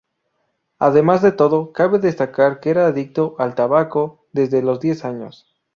Además 0.79 1.21
de 1.21 1.31
todo, 1.31 1.73
cabe 1.73 1.99
destacar 1.99 2.59
que 2.59 2.71
era 2.71 2.87
adicto 2.87 3.35
al 3.37 3.53
tabaco 3.53 4.25
desde 4.33 4.63
los 4.63 4.79
diez 4.79 5.05
años. 5.05 5.47